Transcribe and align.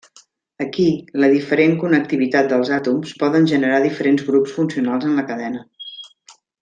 Aquí, 0.63 0.85
la 1.23 1.27
diferent 1.33 1.75
connectivitat 1.83 2.49
dels 2.53 2.71
àtoms, 2.77 3.11
poden 3.25 3.45
generar 3.55 3.83
diferents 3.85 4.25
grups 4.31 4.57
funcionals 4.57 5.07
en 5.11 5.15
la 5.21 5.27
cadena. 5.29 5.63